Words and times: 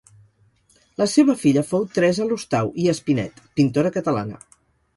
La 1.01 1.05
seva 1.11 1.35
filla 1.41 1.63
fou 1.73 1.85
Teresa 1.99 2.27
Lostau 2.31 2.73
i 2.85 2.89
Espinet, 2.97 3.45
pintora 3.61 3.95
catalana. 3.99 4.43